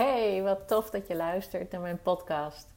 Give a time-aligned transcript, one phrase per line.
[0.00, 2.74] Hey, wat tof dat je luistert naar mijn podcast.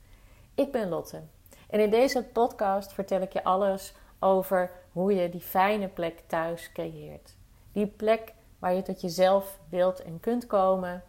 [0.55, 1.21] Ik ben Lotte
[1.69, 6.71] en in deze podcast vertel ik je alles over hoe je die fijne plek thuis
[6.71, 7.35] creëert.
[7.71, 11.03] Die plek waar je tot jezelf wilt en kunt komen,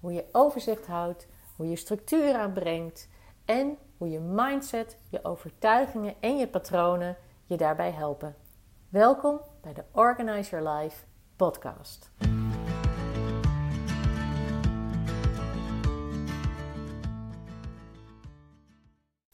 [0.00, 1.26] hoe je overzicht houdt,
[1.56, 3.08] hoe je structuur aanbrengt
[3.44, 8.36] en hoe je mindset, je overtuigingen en je patronen je daarbij helpen.
[8.88, 11.04] Welkom bij de Organize Your Life
[11.36, 12.10] podcast.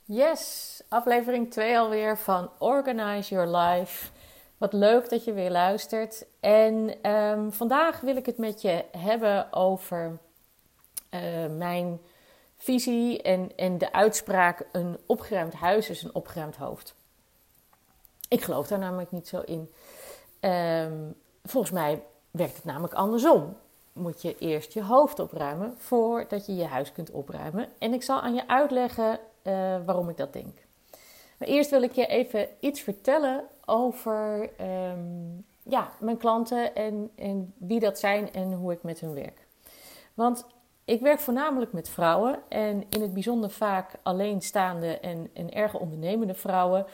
[0.04, 4.10] Yes, aflevering 2 alweer van Organize Your Life.
[4.58, 6.26] Wat leuk dat je weer luistert.
[6.40, 10.18] En ehm, vandaag wil ik het met je hebben over
[11.10, 12.00] uh, mijn
[12.56, 16.94] visie en, en de uitspraak: een opgeruimd huis is een opgeruimd hoofd.
[18.28, 19.72] Ik geloof daar namelijk niet zo in.
[20.40, 23.56] Um, volgens mij werkt het namelijk andersom.
[23.92, 27.68] Moet je eerst je hoofd opruimen voordat je je huis kunt opruimen.
[27.78, 30.58] En ik zal aan je uitleggen uh, waarom ik dat denk.
[31.38, 37.54] Maar eerst wil ik je even iets vertellen over um, ja, mijn klanten en, en
[37.58, 39.46] wie dat zijn en hoe ik met hun werk.
[40.14, 40.46] Want
[40.84, 46.34] ik werk voornamelijk met vrouwen en in het bijzonder vaak alleenstaande en, en erg ondernemende
[46.34, 46.86] vrouwen.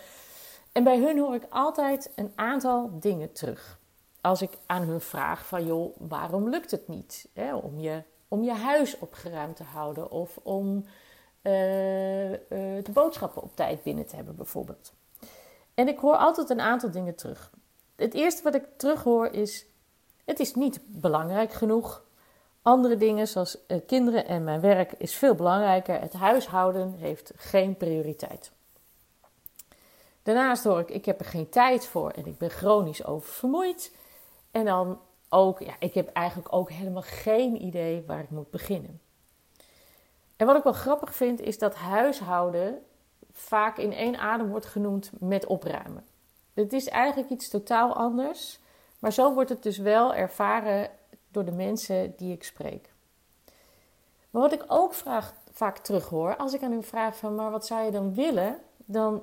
[0.72, 3.78] En bij hun hoor ik altijd een aantal dingen terug.
[4.20, 7.28] Als ik aan hun vraag van joh, waarom lukt het niet?
[7.32, 10.84] Hè, om, je, om je huis opgeruimd te houden of om
[11.48, 12.38] uh, uh,
[12.84, 14.92] de boodschappen op tijd binnen te hebben bijvoorbeeld.
[15.74, 17.50] En ik hoor altijd een aantal dingen terug.
[17.96, 19.66] Het eerste wat ik terughoor is:
[20.24, 22.04] het is niet belangrijk genoeg.
[22.62, 26.00] Andere dingen zoals uh, kinderen en mijn werk is veel belangrijker.
[26.00, 28.52] Het huishouden heeft geen prioriteit.
[30.22, 33.96] Daarnaast hoor ik: ik heb er geen tijd voor en ik ben chronisch oververmoeid.
[34.50, 39.00] En dan ook, ja, ik heb eigenlijk ook helemaal geen idee waar ik moet beginnen.
[40.38, 42.82] En wat ik wel grappig vind, is dat huishouden
[43.32, 46.04] vaak in één adem wordt genoemd met opruimen.
[46.54, 48.58] Het is eigenlijk iets totaal anders,
[48.98, 50.90] maar zo wordt het dus wel ervaren
[51.30, 52.92] door de mensen die ik spreek.
[54.30, 57.66] Maar wat ik ook vraag, vaak terughoor, als ik aan hun vraag van, maar wat
[57.66, 58.58] zou je dan willen?
[58.76, 59.22] Dan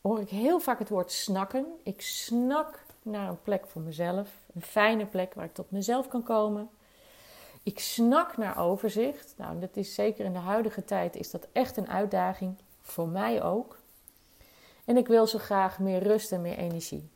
[0.00, 1.66] hoor ik heel vaak het woord snakken.
[1.82, 6.22] Ik snak naar een plek voor mezelf, een fijne plek waar ik tot mezelf kan
[6.22, 6.70] komen.
[7.62, 9.34] Ik snak naar overzicht.
[9.36, 12.56] Nou, dat is zeker in de huidige tijd is dat echt een uitdaging.
[12.80, 13.78] Voor mij ook.
[14.84, 17.08] En ik wil zo graag meer rust en meer energie.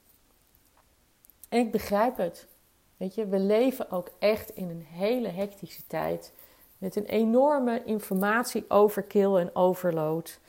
[1.48, 2.46] En ik begrijp het.
[2.96, 6.32] Weet je, we leven ook echt in een hele hectische tijd.
[6.78, 10.40] Met een enorme informatie-overkill en overload.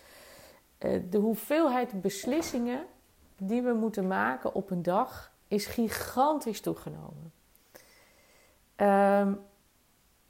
[0.78, 2.86] Eh, de hoeveelheid beslissingen
[3.38, 7.32] die we moeten maken op een dag is gigantisch toegenomen.
[8.76, 9.40] Um,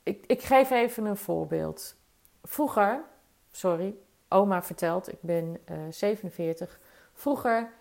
[0.04, 1.96] ik, ik geef even een voorbeeld.
[2.44, 3.04] Vroeger,
[3.52, 3.96] sorry,
[4.28, 6.80] oma vertelt, ik ben uh, eh, 47.
[7.14, 7.72] Vroeger,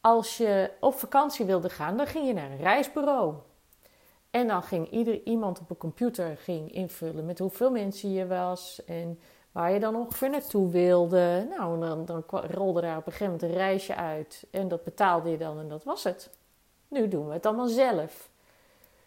[0.00, 3.34] als je op vakantie wilde gaan, dan ging je naar een reisbureau.
[4.30, 8.84] En dan ging ieder iemand op een computer ging invullen met hoeveel mensen je was
[8.84, 9.20] en
[9.52, 11.46] waar je dan ongeveer naartoe wilde.
[11.56, 15.30] Nou, dan, dan rolde daar op een gegeven moment een reisje uit en dat betaalde
[15.30, 16.30] je dan en dat was het.
[16.88, 18.30] Nu doen we het allemaal zelf.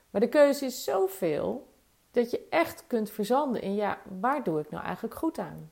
[0.09, 1.67] Maar de keuze is zoveel
[2.13, 5.71] dat je echt kunt verzanden in ja, waar doe ik nou eigenlijk goed aan?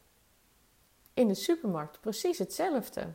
[1.14, 3.14] In de supermarkt precies hetzelfde.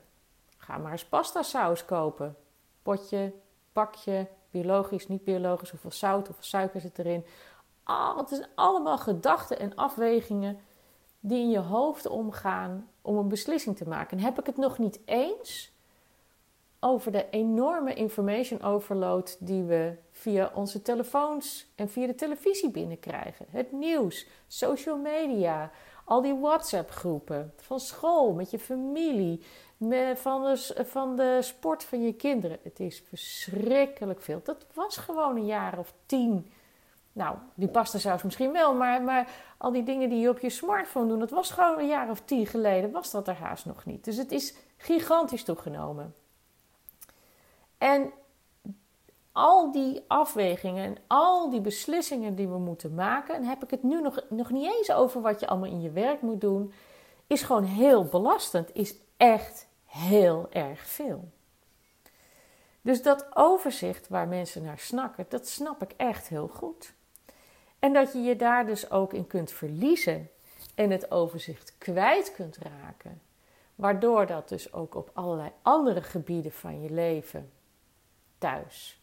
[0.56, 2.36] Ga maar eens pasta saus kopen.
[2.82, 3.32] Potje,
[3.72, 7.24] pakje, biologisch, niet biologisch, hoeveel zout, hoeveel suiker zit erin.
[7.84, 10.58] Oh, het zijn allemaal gedachten en afwegingen
[11.20, 14.18] die in je hoofd omgaan om een beslissing te maken.
[14.18, 15.72] En heb ik het nog niet eens
[16.80, 23.46] over de enorme information overload die we via onze telefoons en via de televisie binnenkrijgen.
[23.50, 25.70] Het nieuws, social media,
[26.04, 29.42] al die WhatsApp-groepen van school, met je familie,
[30.14, 32.58] van, de, van de sport van je kinderen.
[32.62, 34.40] Het is verschrikkelijk veel.
[34.44, 36.50] Dat was gewoon een jaar of tien.
[37.12, 39.28] Nou, die pasta zelfs misschien wel, maar, maar
[39.58, 42.20] al die dingen die je op je smartphone doet, dat was gewoon een jaar of
[42.20, 44.04] tien geleden, was dat er haast nog niet.
[44.04, 46.14] Dus het is gigantisch toegenomen.
[47.78, 48.12] En
[49.32, 53.82] al die afwegingen en al die beslissingen die we moeten maken, en heb ik het
[53.82, 56.72] nu nog, nog niet eens over wat je allemaal in je werk moet doen,
[57.26, 61.28] is gewoon heel belastend, is echt heel erg veel.
[62.80, 66.92] Dus dat overzicht waar mensen naar snakken, dat snap ik echt heel goed.
[67.78, 70.30] En dat je je daar dus ook in kunt verliezen
[70.74, 73.22] en het overzicht kwijt kunt raken,
[73.74, 77.50] waardoor dat dus ook op allerlei andere gebieden van je leven
[78.38, 79.00] thuis.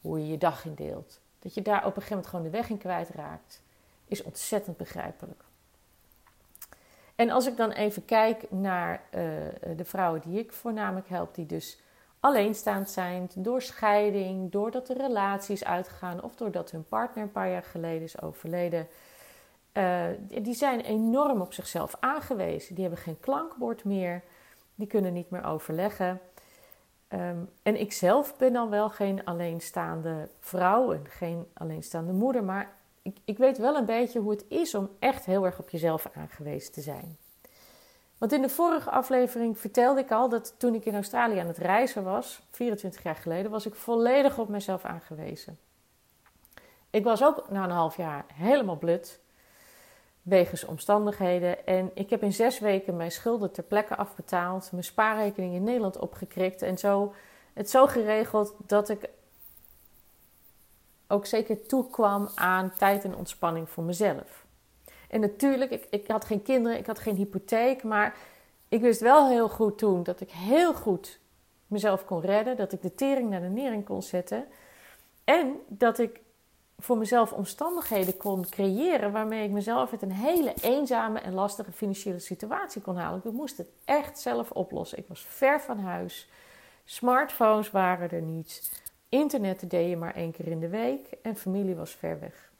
[0.00, 1.20] Hoe je je dag indeelt.
[1.38, 3.62] Dat je daar op een gegeven moment gewoon de weg in kwijtraakt.
[4.04, 5.42] is ontzettend begrijpelijk.
[7.14, 9.20] En als ik dan even kijk naar uh,
[9.76, 11.80] de vrouwen die ik voornamelijk help, die dus
[12.20, 17.50] alleenstaand zijn, door scheiding, doordat de relatie is uitgegaan of doordat hun partner een paar
[17.50, 18.88] jaar geleden is overleden.
[19.72, 20.04] Uh,
[20.42, 22.74] die zijn enorm op zichzelf aangewezen.
[22.74, 24.22] Die hebben geen klankbord meer,
[24.74, 26.20] die kunnen niet meer overleggen.
[27.12, 32.76] Um, en ik zelf ben dan wel geen alleenstaande vrouw en geen alleenstaande moeder, maar
[33.02, 36.10] ik, ik weet wel een beetje hoe het is om echt heel erg op jezelf
[36.14, 37.16] aangewezen te zijn.
[38.18, 41.58] Want in de vorige aflevering vertelde ik al dat toen ik in Australië aan het
[41.58, 45.58] reizen was, 24 jaar geleden, was ik volledig op mezelf aangewezen.
[46.90, 49.20] Ik was ook na een half jaar helemaal blut,
[50.28, 51.66] wegens omstandigheden.
[51.66, 55.98] En ik heb in zes weken mijn schulden ter plekke afbetaald, mijn spaarrekening in Nederland
[55.98, 57.14] opgekrikt en zo
[57.52, 59.08] het zo geregeld dat ik
[61.06, 64.46] ook zeker toekwam aan tijd en ontspanning voor mezelf.
[65.08, 68.16] En natuurlijk, ik, ik had geen kinderen, ik had geen hypotheek, maar
[68.68, 71.18] ik wist wel heel goed toen dat ik heel goed
[71.66, 74.44] mezelf kon redden, dat ik de tering naar de nering kon zetten
[75.24, 76.20] en dat ik
[76.78, 82.18] voor mezelf omstandigheden kon creëren waarmee ik mezelf uit een hele eenzame en lastige financiële
[82.18, 83.20] situatie kon halen.
[83.24, 84.98] Ik moest het echt zelf oplossen.
[84.98, 86.28] Ik was ver van huis.
[86.84, 88.80] Smartphones waren er niet.
[89.08, 92.50] Internet deed je maar één keer in de week en familie was ver weg.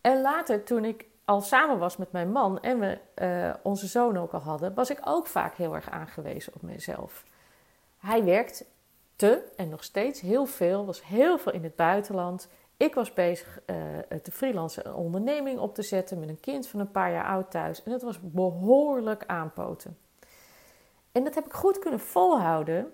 [0.00, 4.18] En later, toen ik al samen was met mijn man en we uh, onze zoon
[4.18, 7.24] ook al hadden, was ik ook vaak heel erg aangewezen op mezelf.
[7.98, 8.64] Hij werkt
[9.16, 12.48] te en nog steeds heel veel, was heel veel in het buitenland.
[12.78, 13.76] Ik was bezig uh,
[14.22, 17.50] te freelancen een onderneming op te zetten met een kind van een paar jaar oud
[17.50, 17.82] thuis.
[17.82, 19.98] En dat was behoorlijk aanpoten.
[21.12, 22.92] En dat heb ik goed kunnen volhouden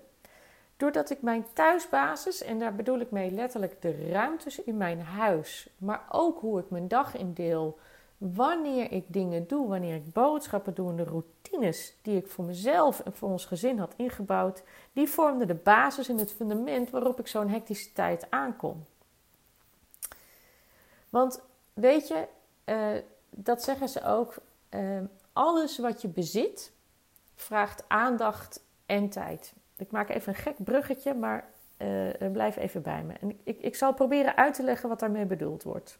[0.77, 5.69] Doordat ik mijn thuisbasis, en daar bedoel ik mee letterlijk de ruimtes in mijn huis,
[5.77, 7.79] maar ook hoe ik mijn dag indeel,
[8.17, 12.99] wanneer ik dingen doe, wanneer ik boodschappen doe en de routines die ik voor mezelf
[12.99, 17.27] en voor ons gezin had ingebouwd, die vormden de basis en het fundament waarop ik
[17.27, 18.85] zo'n hectische tijd aankom.
[21.15, 21.41] Want
[21.73, 22.27] weet je,
[22.65, 24.35] uh, dat zeggen ze ook,
[24.69, 24.99] uh,
[25.33, 26.71] alles wat je bezit
[27.35, 29.53] vraagt aandacht en tijd.
[29.77, 33.13] Ik maak even een gek bruggetje, maar uh, blijf even bij me.
[33.21, 35.97] En ik, ik zal proberen uit te leggen wat daarmee bedoeld wordt.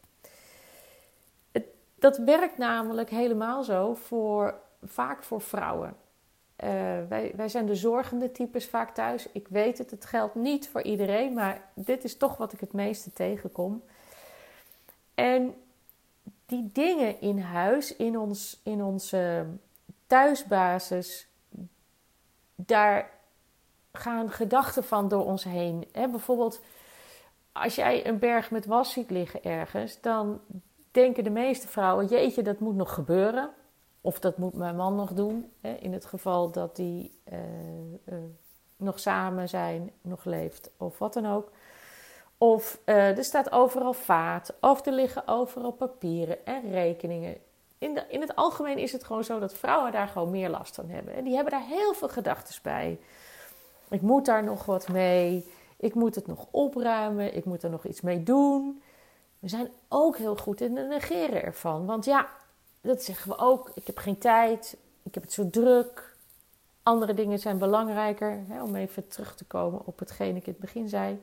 [1.51, 1.65] Het,
[1.95, 5.95] dat werkt namelijk helemaal zo voor, vaak voor vrouwen.
[7.07, 9.31] Wij, wij zijn de zorgende types vaak thuis.
[9.31, 12.73] Ik weet het, het geldt niet voor iedereen, maar dit is toch wat ik het
[12.73, 13.83] meeste tegenkom.
[15.15, 15.55] En
[16.45, 19.45] die dingen in huis, in, ons, in onze
[20.07, 21.27] thuisbasis,
[22.55, 23.11] daar
[23.91, 25.87] gaan gedachten van door ons heen.
[25.91, 26.61] Hè, bijvoorbeeld,
[27.51, 30.41] als jij een berg met was ziet liggen ergens, dan
[30.91, 33.49] denken de meeste vrouwen: jeetje, dat moet nog gebeuren.
[34.01, 35.51] Of dat moet mijn man nog doen.
[35.79, 37.39] In het geval dat die uh,
[38.05, 38.17] uh,
[38.77, 41.51] nog samen zijn, nog leeft of wat dan ook.
[42.37, 47.37] Of uh, er staat overal vaat, of er liggen overal papieren en rekeningen.
[47.77, 50.75] In, de, in het algemeen is het gewoon zo dat vrouwen daar gewoon meer last
[50.75, 51.13] van hebben.
[51.13, 52.99] En die hebben daar heel veel gedachten bij.
[53.89, 55.45] Ik moet daar nog wat mee.
[55.77, 57.35] Ik moet het nog opruimen.
[57.35, 58.81] Ik moet er nog iets mee doen.
[59.39, 61.85] We zijn ook heel goed in het negeren ervan.
[61.85, 62.29] Want ja,
[62.81, 63.71] dat zeggen we ook.
[63.73, 64.77] Ik heb geen tijd.
[65.03, 66.15] Ik heb het zo druk.
[66.83, 68.43] Andere dingen zijn belangrijker.
[68.47, 71.19] Hè, om even terug te komen op hetgeen ik in het begin zei.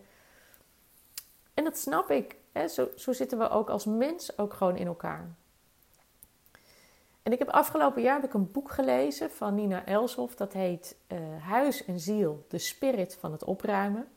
[1.55, 2.37] En dat snap ik.
[2.53, 2.69] Hè.
[2.69, 5.35] Zo, zo zitten we ook als mens ook gewoon in elkaar.
[7.23, 10.35] En ik heb afgelopen jaar heb ik een boek gelezen van Nina Elshoff.
[10.35, 14.09] Dat heet uh, Huis en Ziel, de spirit van het opruimen.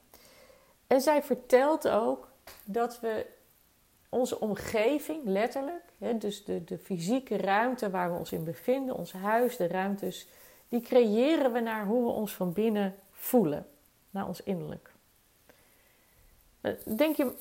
[0.88, 2.32] En zij vertelt ook
[2.63, 3.25] dat we
[4.10, 9.13] onze omgeving, letterlijk, hè, dus de, de fysieke ruimte waar we ons in bevinden, ons
[9.13, 10.27] huis, de ruimtes,
[10.68, 13.68] die creëren we naar hoe we ons van binnen voelen,
[14.10, 14.94] naar ons innerlijk.
[16.65, 17.34] Eh, denk je,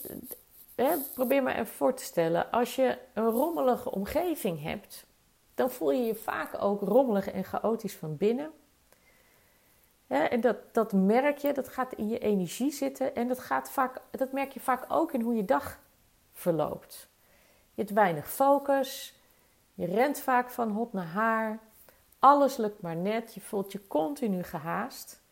[0.75, 5.07] hè, probeer maar even voor te stellen, als je een rommelige omgeving hebt,
[5.55, 8.53] dan voel je je vaak ook rommelig en chaotisch van binnen.
[10.07, 14.01] en dat, dat merk je, dat gaat in je energie zitten en dat, gaat vaak,
[14.11, 15.79] dat merk je vaak ook in hoe je dag
[16.33, 17.09] verloopt.
[17.75, 19.19] Je hebt weinig focus,
[19.75, 21.59] je rent vaak van hot naar haar,
[22.19, 25.23] alles lukt maar net, je voelt je continu gehaast.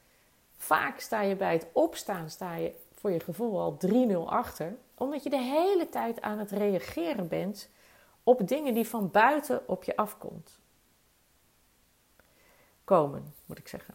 [0.56, 5.22] Vaak sta je bij het opstaan, sta je voor je gevoel al 3-0 achter, omdat
[5.22, 7.70] je de hele tijd aan het reageren bent
[8.22, 10.60] op dingen die van buiten op je afkomt.
[12.84, 13.94] Komen, moet ik zeggen.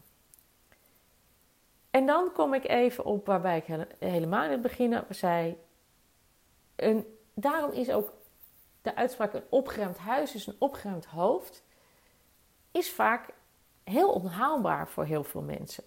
[1.90, 5.58] En dan kom ik even op waarbij ik helemaal in het begin zei.
[6.76, 8.14] En daarom is ook
[8.82, 11.64] de uitspraak een opgeruimd huis is een opgeruimd hoofd,
[12.72, 13.34] is vaak
[13.84, 15.84] heel onhaalbaar voor heel veel mensen.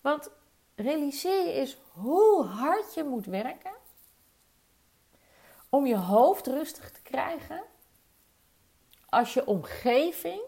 [0.00, 0.30] Want
[0.74, 3.72] realiseer je is hoe hard je moet werken
[5.68, 7.62] om je hoofd rustig te krijgen
[9.08, 10.40] als je omgeving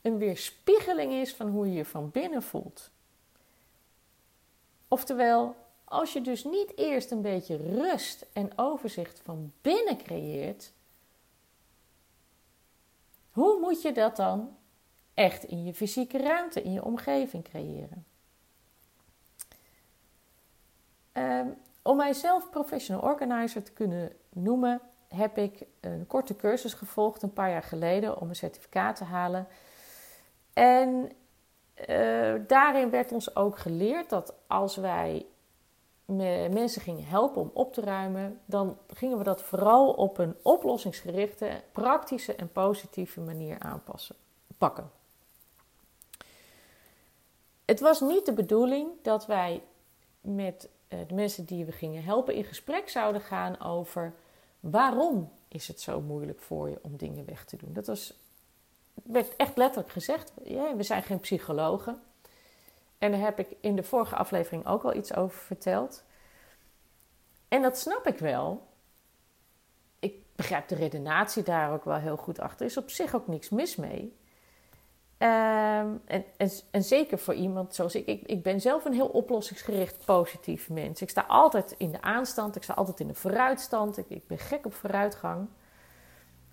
[0.00, 2.90] een weerspiegeling is van hoe je je van binnen voelt.
[4.88, 10.72] Oftewel, als je dus niet eerst een beetje rust en overzicht van binnen creëert,
[13.30, 14.56] hoe moet je dat dan
[15.14, 18.06] echt in je fysieke ruimte, in je omgeving creëren?
[21.12, 27.32] Um, om mijzelf professional organizer te kunnen noemen, heb ik een korte cursus gevolgd een
[27.32, 29.46] paar jaar geleden om een certificaat te halen.
[30.52, 31.12] En
[31.88, 35.26] uh, daarin werd ons ook geleerd dat als wij
[36.50, 41.62] mensen gingen helpen om op te ruimen, dan gingen we dat vooral op een oplossingsgerichte,
[41.72, 44.16] praktische en positieve manier aanpassen,
[44.58, 44.90] pakken.
[47.64, 49.62] Het was niet de bedoeling dat wij
[50.20, 50.70] met eh,
[51.06, 54.14] de mensen die we gingen helpen in gesprek zouden gaan over
[54.60, 57.72] waarom is het zo moeilijk voor je om dingen weg te doen.
[57.72, 58.14] Dat was,
[59.02, 60.32] werd echt letterlijk gezegd.
[60.42, 62.02] Ja, we zijn geen psychologen.
[62.98, 66.04] En daar heb ik in de vorige aflevering ook al iets over verteld.
[67.48, 68.66] En dat snap ik wel.
[69.98, 72.60] Ik begrijp de redenatie daar ook wel heel goed achter.
[72.60, 74.16] Er is op zich ook niks mis mee.
[75.22, 75.96] Ehm,
[76.70, 78.06] en, zeker voor iemand zoals ik.
[78.06, 78.22] ik.
[78.22, 81.02] Ik ben zelf een heel oplossingsgericht positief mens.
[81.02, 82.56] Ik sta altijd in de aanstand.
[82.56, 83.98] Ik sta altijd in de vooruitstand.
[83.98, 85.48] Ik, ik ben gek op vooruitgang.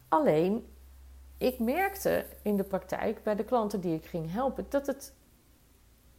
[0.07, 0.73] Alleen,
[1.37, 5.13] ik merkte in de praktijk bij de klanten die ik ging helpen dat het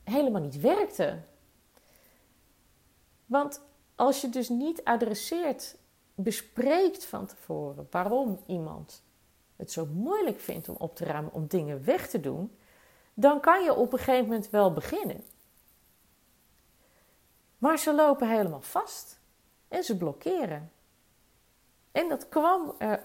[0.04, 1.19] helemaal niet werkte.
[3.26, 3.62] Want
[3.95, 5.76] als je dus niet adresseert,
[6.14, 9.02] bespreekt van tevoren waarom iemand
[9.61, 12.57] het zo moeilijk vindt om op te ruimen, om dingen weg te doen,
[13.14, 15.25] dan kan je op een gegeven moment wel beginnen.
[17.59, 19.19] Maar ze lopen helemaal vast
[19.69, 20.73] en ze blokkeren.
[21.93, 23.02] En dat kwam er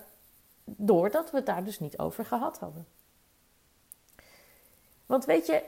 [0.63, 2.87] doordat we het daar dus niet over gehad hadden.
[5.05, 5.63] Want weet je,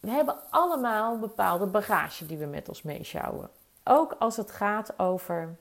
[0.00, 3.50] we hebben allemaal bepaalde bagage die we met ons meeschouwen.
[3.84, 5.56] Ook als het gaat over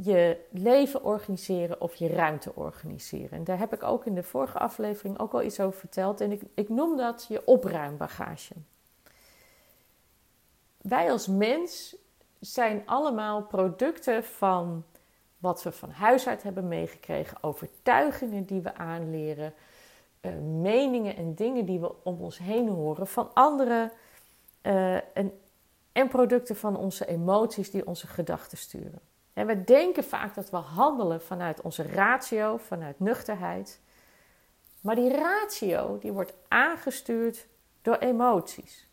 [0.00, 3.30] je leven organiseren of je ruimte organiseren.
[3.30, 6.20] En daar heb ik ook in de vorige aflevering ook al iets over verteld.
[6.20, 8.54] En ik, ik noem dat je opruimbagage.
[10.80, 11.96] Wij als mens
[12.40, 14.84] zijn allemaal producten van
[15.38, 19.54] wat we van huis uit hebben meegekregen, overtuigingen die we aanleren,
[20.20, 23.92] uh, meningen en dingen die we om ons heen horen van anderen
[24.62, 25.40] uh, en,
[25.92, 29.07] en producten van onze emoties die onze gedachten sturen.
[29.38, 33.80] En we denken vaak dat we handelen vanuit onze ratio, vanuit nuchterheid.
[34.80, 37.46] Maar die ratio die wordt aangestuurd
[37.82, 38.88] door emoties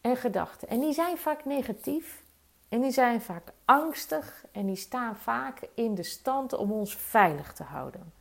[0.00, 0.68] en gedachten.
[0.68, 2.22] En die zijn vaak negatief
[2.68, 7.52] en die zijn vaak angstig en die staan vaak in de stand om ons veilig
[7.52, 8.12] te houden.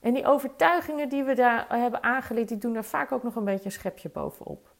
[0.00, 3.44] En die overtuigingen die we daar hebben aangeleerd, die doen er vaak ook nog een
[3.44, 4.74] beetje een schepje bovenop.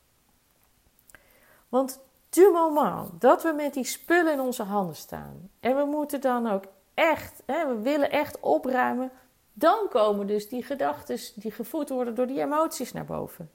[1.68, 2.00] Want
[2.36, 6.64] moment dat we met die spullen in onze handen staan en we moeten dan ook
[6.94, 9.10] echt, hè, we willen echt opruimen,
[9.52, 13.50] dan komen dus die gedachten die gevoed worden door die emoties naar boven.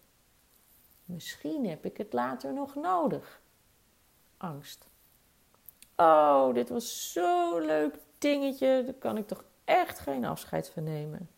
[1.05, 3.41] Misschien heb ik het later nog nodig.
[4.37, 4.87] Angst.
[5.95, 11.29] Oh, dit was zo'n leuk dingetje, daar kan ik toch echt geen afscheid van nemen.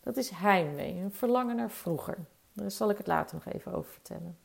[0.00, 2.18] Dat is heimwee, een verlangen naar vroeger.
[2.52, 4.38] Daar zal ik het later nog even over vertellen.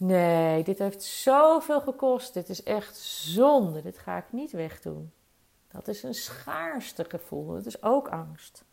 [0.00, 2.34] Nee, dit heeft zoveel gekost.
[2.34, 3.82] Dit is echt zonde.
[3.82, 5.12] Dit ga ik niet wegdoen.
[5.68, 7.46] Dat is een schaarste gevoel.
[7.46, 8.64] Dat is ook angst.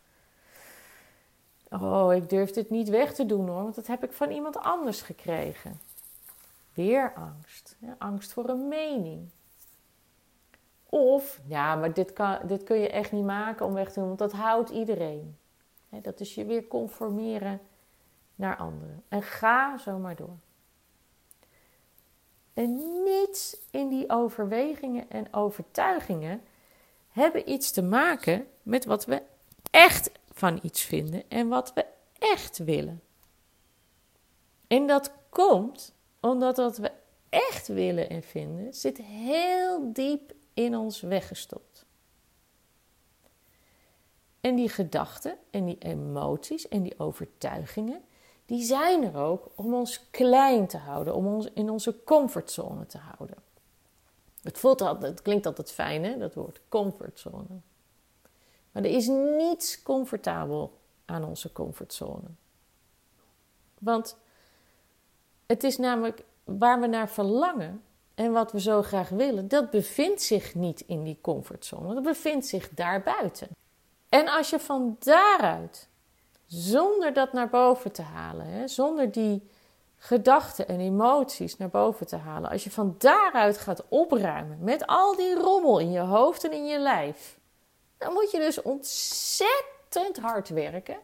[1.70, 4.58] Oh, ik durf dit niet weg te doen hoor, want dat heb ik van iemand
[4.58, 5.80] anders gekregen.
[6.74, 7.78] Weer angst.
[7.98, 9.30] Angst voor een mening.
[10.90, 14.08] Of, ja, maar dit, kan, dit kun je echt niet maken om weg te doen,
[14.08, 15.38] want dat houdt iedereen.
[15.90, 17.60] dat is je weer conformeren
[18.36, 19.04] naar anderen.
[19.08, 20.38] En ga zo maar door.
[22.58, 26.42] En niets in die overwegingen en overtuigingen
[27.10, 29.22] hebben iets te maken met wat we
[29.72, 31.86] echt van iets vinden en wat we
[32.20, 33.02] echt willen.
[34.68, 36.92] En dat komt omdat wat we
[37.30, 41.86] echt willen en vinden zit heel diep in ons weggestopt.
[44.42, 48.04] En die gedachten en die emoties en die overtuigingen,
[48.48, 52.98] die zijn er ook om ons klein te houden, om ons in onze comfortzone te
[52.98, 53.38] houden.
[54.42, 57.60] Het, voelt altijd, het klinkt altijd fijn, hè, dat woord comfortzone.
[58.72, 62.28] Maar er is niets comfortabel aan onze comfortzone.
[63.80, 64.18] Want
[65.46, 67.84] het is namelijk waar we naar verlangen
[68.16, 71.94] en wat we zo graag willen, dat bevindt zich niet in die comfortzone.
[71.94, 73.48] Dat bevindt zich daarbuiten.
[74.10, 75.88] En als je van daaruit,
[76.48, 79.50] zonder dat naar boven te halen, hè, zonder die
[79.98, 85.16] gedachten en emoties naar boven te halen, als je van daaruit gaat opruimen met al
[85.16, 87.40] die rommel in je hoofd en in je lijf,
[87.98, 90.98] dan moet je dus ontzettend hard werken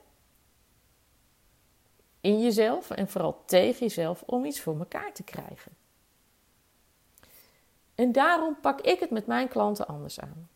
[2.22, 5.72] in jezelf en vooral tegen jezelf om iets voor elkaar te krijgen.
[7.96, 10.50] En daarom pak ik het met mijn klanten anders aan.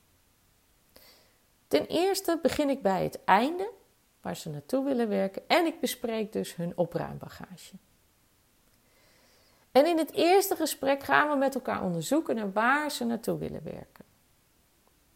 [1.68, 3.72] Ten eerste begin ik bij het einde,
[4.28, 7.76] waar ze naartoe willen werken, en ik bespreek dus hun opruimbagage.
[9.72, 13.64] En in het eerste gesprek gaan we met elkaar onderzoeken naar waar ze naartoe willen
[13.64, 14.06] werken.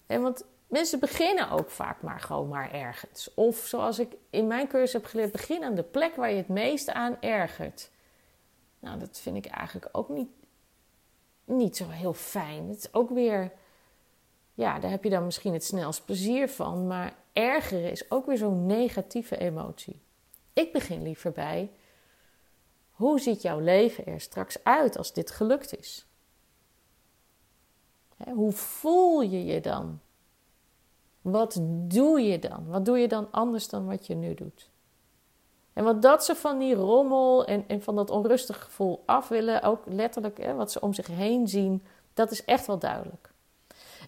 [0.06, 3.34] En want mensen beginnen ook vaak maar gewoon maar ergens.
[3.34, 6.48] Of zoals ik in mijn cursus heb geleerd, begin aan de plek waar je het
[6.48, 7.90] meeste aan ergert.
[8.80, 10.30] Nou, dat vind ik eigenlijk ook niet,
[11.46, 12.70] niet zo heel fijn.
[12.70, 13.52] Het is ook weer,
[14.54, 16.88] ja, daar heb je dan misschien het snelst plezier van.
[16.88, 20.02] Maar ergeren is ook weer zo'n negatieve emotie.
[20.54, 21.72] Ik begin liever bij,
[22.92, 26.06] hoe ziet jouw leven er straks uit als dit gelukt is?
[28.34, 30.00] Hoe voel je je dan?
[31.22, 32.68] Wat doe je dan?
[32.68, 34.70] Wat doe je dan anders dan wat je nu doet?
[35.74, 39.84] En wat dat ze van die rommel en, van dat onrustige gevoel af willen, ook
[39.86, 41.84] letterlijk hè, wat ze om zich heen zien,
[42.14, 43.30] dat is echt wel duidelijk.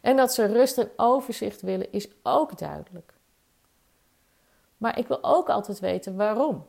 [0.02, 3.13] En dat ze rust en overzicht willen, is ook duidelijk.
[4.84, 6.66] Maar ik wil ook altijd weten waarom.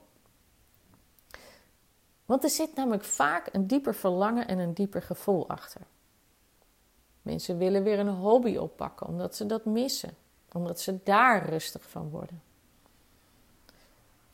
[2.25, 5.81] Want er zit namelijk vaak een dieper verlangen en een dieper gevoel achter.
[7.23, 10.17] Mensen willen weer een hobby oppakken omdat ze dat missen
[10.53, 12.43] omdat ze daar rustig van worden.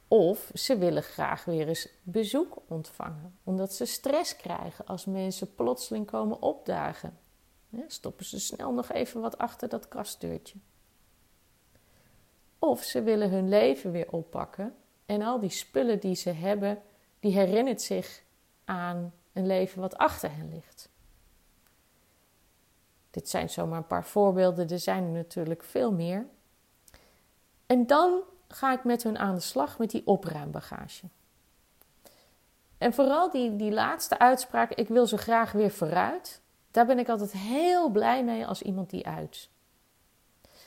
[0.09, 6.07] Of ze willen graag weer eens bezoek ontvangen, omdat ze stress krijgen als mensen plotseling
[6.07, 7.19] komen opdagen.
[7.87, 10.59] stoppen ze snel nog even wat achter dat kastdeurtje.
[12.63, 14.75] Of ze willen hun leven weer oppakken
[15.07, 16.83] en al die spullen die ze hebben,
[17.21, 18.23] die herinnert zich
[18.65, 20.89] aan een leven wat achter hen ligt.
[23.11, 26.27] Dit zijn zomaar een paar voorbeelden, er zijn er natuurlijk veel meer.
[27.67, 31.07] En dan ga ik met hun aan de slag met die opruimbagage.
[32.79, 36.41] En vooral die, die laatste uitspraak, ik wil ze graag weer vooruit.
[36.71, 39.49] Daar ben ik altijd heel blij mee als iemand die uit.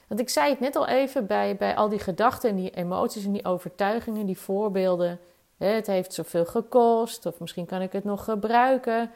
[0.07, 3.25] Want ik zei het net al even bij, bij al die gedachten en die emoties
[3.25, 5.19] en die overtuigingen, die voorbeelden.
[5.57, 9.11] Het heeft zoveel gekost, of misschien kan ik het nog gebruiken.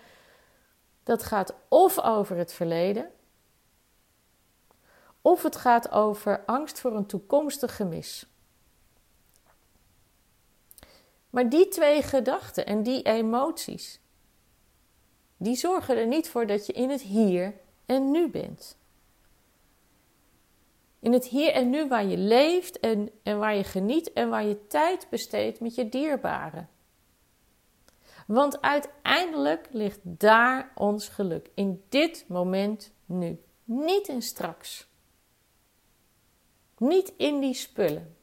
[1.03, 3.09] Dat gaat of over het verleden,
[5.21, 8.25] of het gaat over angst voor een toekomstig gemis.
[11.29, 13.99] Maar die twee gedachten en die emoties,
[15.37, 17.53] die zorgen er niet voor dat je in het hier
[17.85, 18.77] en nu bent.
[21.07, 24.45] In het hier en nu waar je leeft en, en waar je geniet en waar
[24.45, 26.69] je tijd besteedt met je dierbaren.
[28.25, 31.49] Want uiteindelijk ligt daar ons geluk.
[31.53, 33.41] In dit moment nu.
[33.63, 34.87] Niet in straks.
[36.77, 38.16] Niet in die spullen.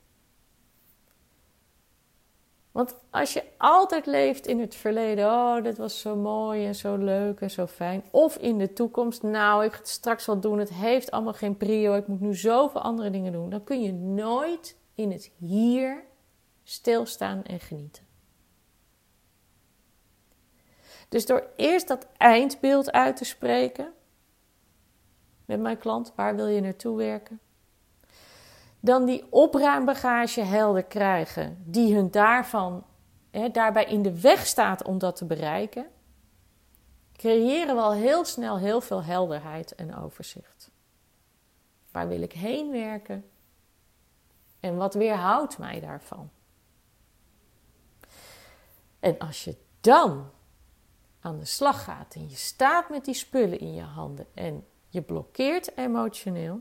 [2.74, 6.96] Want als je altijd leeft in het verleden, oh, dit was zo mooi en zo
[6.96, 8.04] leuk en zo fijn.
[8.10, 11.56] Of in de toekomst, nou, ik ga het straks wel doen, het heeft allemaal geen
[11.56, 13.50] prio, ik moet nu zoveel andere dingen doen.
[13.50, 16.04] Dan kun je nooit in het hier
[16.62, 18.02] stilstaan en genieten.
[21.08, 23.92] Dus door eerst dat eindbeeld uit te spreken
[25.44, 27.40] met mijn klant, waar wil je naartoe werken?
[28.84, 32.86] Dan die opruimbagage helder krijgen, die hun daarvan,
[33.30, 35.86] hè, daarbij in de weg staat om dat te bereiken,
[37.12, 40.70] creëren we al heel snel heel veel helderheid en overzicht.
[41.90, 43.30] Waar wil ik heen werken?
[44.60, 46.30] En wat weerhoudt mij daarvan?
[49.00, 50.30] En als je dan
[51.20, 55.02] aan de slag gaat en je staat met die spullen in je handen en je
[55.02, 56.60] blokkeert emotioneel,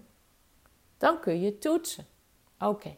[0.97, 2.11] dan kun je toetsen.
[2.63, 2.95] Oké,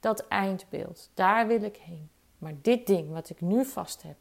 [0.00, 2.10] dat eindbeeld, daar wil ik heen.
[2.38, 4.16] Maar dit ding wat ik nu vast heb,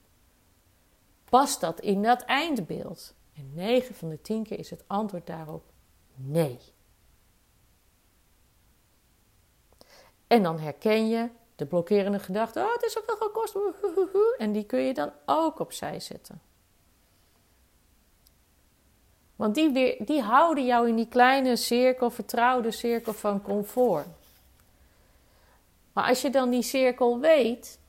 [1.29, 3.15] past dat in dat eindbeeld?
[3.33, 5.63] En 9 van de 10 keer is het antwoord daarop
[6.15, 6.59] nee.
[10.27, 13.57] En dan herken je de blokkerende gedachte: oh, het is zoveel gekost.
[14.37, 16.41] En die kun je dan ook opzij zetten.
[19.35, 24.07] Want die, die houden jou in die kleine cirkel, vertrouwde cirkel van comfort.
[25.93, 27.79] Maar als je dan die cirkel weet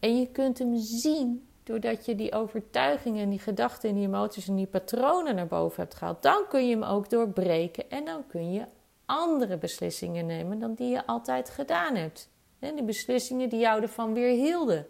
[0.00, 4.48] en je kunt hem zien doordat je die overtuigingen en die gedachten en die emoties
[4.48, 8.26] en die patronen naar boven hebt gehaald, dan kun je hem ook doorbreken en dan
[8.26, 8.64] kun je
[9.04, 12.28] andere beslissingen nemen dan die je altijd gedaan hebt.
[12.58, 14.86] En die beslissingen die jou ervan weer hielden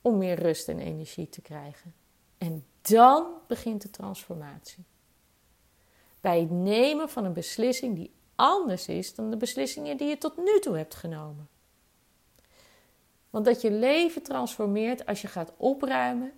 [0.00, 1.94] om meer rust en energie te krijgen.
[2.38, 4.84] En dan begint de transformatie.
[6.20, 10.36] Bij het nemen van een beslissing die anders is dan de beslissingen die je tot
[10.36, 11.48] nu toe hebt genomen.
[13.30, 16.32] Want dat je leven transformeert als je gaat opruimen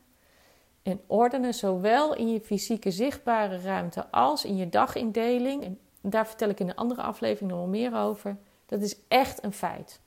[0.83, 5.65] en ordenen, zowel in je fysieke zichtbare ruimte als in je dagindeling.
[5.65, 8.39] En daar vertel ik in een andere aflevering nog wel meer over.
[8.67, 10.01] Dat is echt een feit.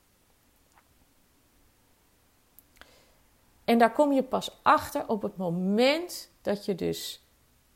[3.64, 7.26] En daar kom je pas achter op het moment dat je dus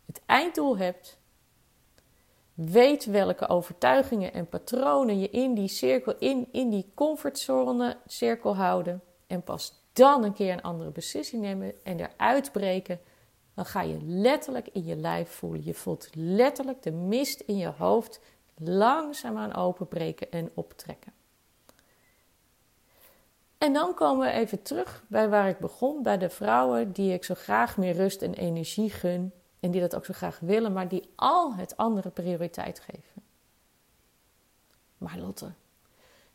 [0.07, 1.19] het einddoel hebt.
[2.55, 9.03] Weet welke overtuigingen en patronen je in die cirkel, in, in die comfortzone cirkel houden.
[9.27, 13.01] En pas dan een keer een andere beslissing nemen en eruit breken.
[13.55, 15.65] Dan ga je letterlijk in je lijf voelen.
[15.65, 18.21] Je voelt letterlijk de mist in je hoofd
[18.55, 21.13] langzaamaan openbreken en optrekken.
[23.59, 27.25] En dan komen we even terug bij waar ik begon, bij de vrouwen die ik
[27.25, 30.89] zo graag meer rust en energie gun en die dat ook zo graag willen, maar
[30.89, 33.23] die al het andere prioriteit geven.
[34.99, 35.53] Maar Lotte,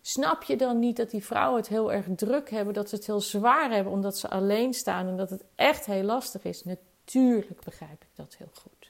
[0.01, 3.05] snap je dan niet dat die vrouwen het heel erg druk hebben, dat ze het
[3.05, 6.63] heel zwaar hebben omdat ze alleen staan en dat het echt heel lastig is?
[6.63, 8.80] Natuurlijk begrijp ik dat heel goed.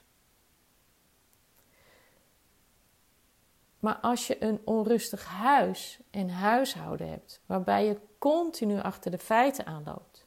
[3.81, 9.65] Maar als je een onrustig huis en huishouden hebt, waarbij je continu achter de feiten
[9.65, 10.25] aanloopt,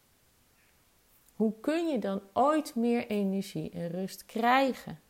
[1.34, 5.00] hoe kun je dan ooit meer energie en rust krijgen?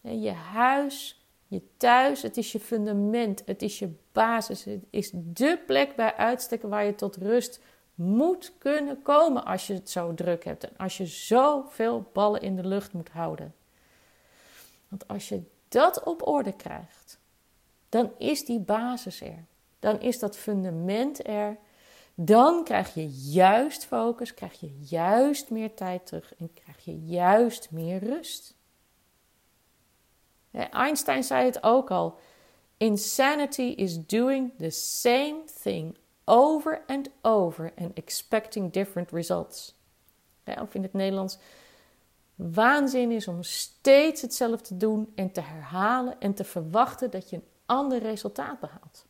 [0.00, 5.62] Je huis, je thuis, het is je fundament, het is je basis, het is de
[5.66, 7.60] plek bij uitstek waar je tot rust
[7.94, 12.56] moet kunnen komen als je het zo druk hebt en als je zoveel ballen in
[12.56, 13.54] de lucht moet houden.
[14.88, 17.18] Want als je dat op orde krijgt,
[17.88, 19.44] dan is die basis er.
[19.78, 21.58] Dan is dat fundament er.
[22.14, 27.70] Dan krijg je juist focus, krijg je juist meer tijd terug en krijg je juist
[27.70, 28.54] meer rust.
[30.50, 32.18] Einstein zei het ook al.
[32.76, 39.74] Insanity is doing the same thing over and over and expecting different results.
[40.44, 41.38] of in het Nederlands
[42.36, 47.36] waanzin is om steeds hetzelfde te doen en te herhalen en te verwachten dat je
[47.36, 49.06] een ander resultaat behaalt.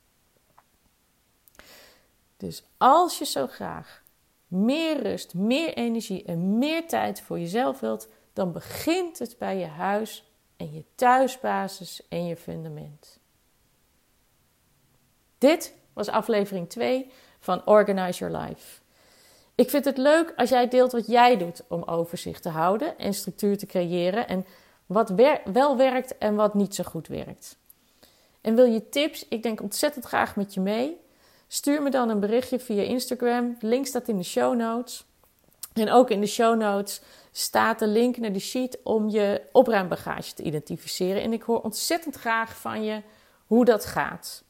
[2.36, 4.02] Dus als je zo graag
[4.48, 9.66] meer rust, meer energie en meer tijd voor jezelf wilt, dan begint het bij je
[9.66, 13.18] huis en je thuisbasis en je fundament.
[15.38, 18.80] Dit was aflevering 2 van Organize Your Life.
[19.56, 23.14] Ik vind het leuk als jij deelt wat jij doet om overzicht te houden en
[23.14, 24.46] structuur te creëren en
[24.86, 25.12] wat
[25.52, 27.56] wel werkt en wat niet zo goed werkt.
[28.40, 29.28] En wil je tips?
[29.28, 31.00] Ik denk ontzettend graag met je mee.
[31.48, 33.56] Stuur me dan een berichtje via Instagram.
[33.60, 35.04] De link staat in de show notes.
[35.72, 37.00] En ook in de show notes
[37.32, 41.22] staat de link naar de sheet om je opruimbagage te identificeren.
[41.22, 43.02] En ik hoor ontzettend graag van je
[43.46, 44.44] hoe dat gaat.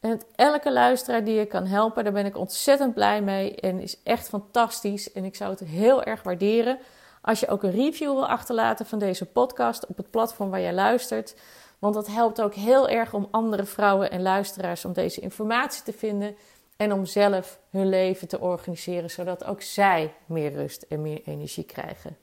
[0.00, 3.54] En elke luisteraar die je kan helpen, daar ben ik ontzettend blij mee.
[3.54, 5.12] En is echt fantastisch.
[5.12, 6.78] En ik zou het heel erg waarderen
[7.22, 10.74] als je ook een review wil achterlaten van deze podcast op het platform waar jij
[10.74, 11.36] luistert.
[11.78, 15.92] Want dat helpt ook heel erg om andere vrouwen en luisteraars om deze informatie te
[15.92, 16.36] vinden.
[16.76, 21.64] En om zelf hun leven te organiseren, zodat ook zij meer rust en meer energie
[21.64, 22.16] krijgen.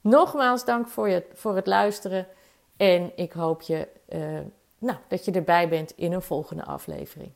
[0.00, 2.26] Nogmaals dank voor, je, voor het luisteren.
[2.76, 3.88] En ik hoop je.
[4.08, 4.38] Uh,
[4.78, 7.32] nou, dat je erbij bent in een volgende aflevering.